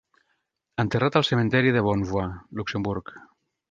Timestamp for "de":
1.79-1.87